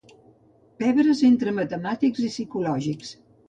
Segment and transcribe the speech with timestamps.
[0.83, 3.17] Pebres entre matemàtics i piscològics.